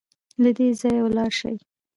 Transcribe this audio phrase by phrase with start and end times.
[0.43, 1.55] له دې ځايه ولاړ سئ